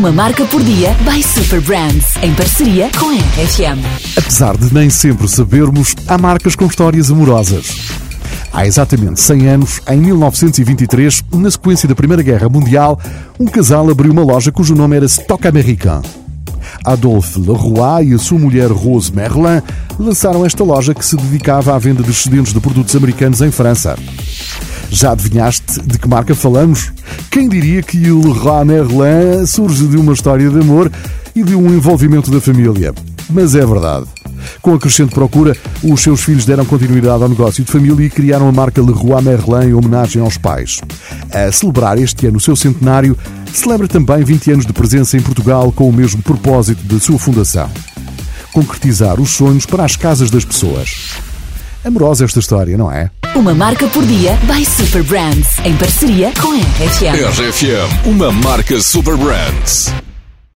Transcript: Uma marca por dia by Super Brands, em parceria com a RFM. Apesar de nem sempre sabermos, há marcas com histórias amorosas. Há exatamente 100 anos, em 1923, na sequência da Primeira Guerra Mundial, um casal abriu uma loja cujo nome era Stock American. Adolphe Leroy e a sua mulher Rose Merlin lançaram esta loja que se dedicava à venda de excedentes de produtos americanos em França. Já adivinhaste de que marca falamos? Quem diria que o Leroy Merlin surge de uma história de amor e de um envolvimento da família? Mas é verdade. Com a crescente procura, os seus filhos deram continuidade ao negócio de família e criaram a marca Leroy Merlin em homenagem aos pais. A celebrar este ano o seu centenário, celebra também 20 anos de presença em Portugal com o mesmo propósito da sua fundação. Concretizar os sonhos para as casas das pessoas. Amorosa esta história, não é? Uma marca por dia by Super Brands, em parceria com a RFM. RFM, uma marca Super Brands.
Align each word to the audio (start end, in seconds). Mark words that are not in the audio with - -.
Uma 0.00 0.12
marca 0.12 0.46
por 0.46 0.62
dia 0.62 0.96
by 1.04 1.22
Super 1.22 1.60
Brands, 1.60 2.16
em 2.22 2.34
parceria 2.34 2.88
com 2.98 3.10
a 3.10 3.12
RFM. 3.12 3.84
Apesar 4.16 4.56
de 4.56 4.72
nem 4.72 4.88
sempre 4.88 5.28
sabermos, 5.28 5.94
há 6.08 6.16
marcas 6.16 6.56
com 6.56 6.64
histórias 6.64 7.10
amorosas. 7.10 7.66
Há 8.50 8.66
exatamente 8.66 9.20
100 9.20 9.48
anos, 9.48 9.82
em 9.86 9.98
1923, 9.98 11.22
na 11.34 11.50
sequência 11.50 11.86
da 11.86 11.94
Primeira 11.94 12.22
Guerra 12.22 12.48
Mundial, 12.48 12.98
um 13.38 13.44
casal 13.44 13.90
abriu 13.90 14.10
uma 14.10 14.24
loja 14.24 14.50
cujo 14.50 14.74
nome 14.74 14.96
era 14.96 15.04
Stock 15.04 15.46
American. 15.46 16.00
Adolphe 16.82 17.38
Leroy 17.38 18.08
e 18.08 18.14
a 18.14 18.18
sua 18.18 18.38
mulher 18.38 18.70
Rose 18.70 19.14
Merlin 19.14 19.60
lançaram 19.98 20.46
esta 20.46 20.64
loja 20.64 20.94
que 20.94 21.04
se 21.04 21.14
dedicava 21.14 21.74
à 21.74 21.78
venda 21.78 22.02
de 22.02 22.10
excedentes 22.10 22.54
de 22.54 22.60
produtos 22.60 22.96
americanos 22.96 23.42
em 23.42 23.50
França. 23.50 23.98
Já 24.90 25.12
adivinhaste 25.12 25.82
de 25.82 25.98
que 25.98 26.08
marca 26.08 26.34
falamos? 26.34 26.90
Quem 27.30 27.48
diria 27.48 27.80
que 27.80 28.10
o 28.10 28.32
Leroy 28.32 28.64
Merlin 28.64 29.46
surge 29.46 29.86
de 29.86 29.96
uma 29.96 30.12
história 30.12 30.50
de 30.50 30.58
amor 30.58 30.90
e 31.32 31.44
de 31.44 31.54
um 31.54 31.72
envolvimento 31.72 32.28
da 32.28 32.40
família? 32.40 32.92
Mas 33.28 33.54
é 33.54 33.64
verdade. 33.64 34.06
Com 34.60 34.74
a 34.74 34.78
crescente 34.80 35.14
procura, 35.14 35.56
os 35.84 36.00
seus 36.00 36.22
filhos 36.22 36.44
deram 36.44 36.64
continuidade 36.64 37.22
ao 37.22 37.28
negócio 37.28 37.62
de 37.62 37.70
família 37.70 38.04
e 38.04 38.10
criaram 38.10 38.48
a 38.48 38.52
marca 38.52 38.82
Leroy 38.82 39.22
Merlin 39.22 39.68
em 39.68 39.74
homenagem 39.74 40.20
aos 40.20 40.36
pais. 40.36 40.80
A 41.32 41.52
celebrar 41.52 41.98
este 41.98 42.26
ano 42.26 42.38
o 42.38 42.40
seu 42.40 42.56
centenário, 42.56 43.16
celebra 43.52 43.86
também 43.86 44.24
20 44.24 44.50
anos 44.50 44.66
de 44.66 44.72
presença 44.72 45.16
em 45.16 45.22
Portugal 45.22 45.70
com 45.70 45.88
o 45.88 45.92
mesmo 45.92 46.20
propósito 46.22 46.82
da 46.82 46.98
sua 46.98 47.18
fundação. 47.18 47.70
Concretizar 48.52 49.20
os 49.20 49.30
sonhos 49.30 49.64
para 49.66 49.84
as 49.84 49.94
casas 49.94 50.30
das 50.30 50.44
pessoas. 50.44 51.12
Amorosa 51.84 52.24
esta 52.24 52.40
história, 52.40 52.76
não 52.76 52.90
é? 52.90 53.08
Uma 53.34 53.54
marca 53.54 53.86
por 53.86 54.04
dia 54.04 54.36
by 54.42 54.64
Super 54.64 55.02
Brands, 55.04 55.58
em 55.64 55.76
parceria 55.76 56.32
com 56.40 56.52
a 56.52 56.56
RFM. 56.56 57.14
RFM, 57.30 58.06
uma 58.06 58.32
marca 58.32 58.80
Super 58.80 59.16
Brands. 59.16 59.92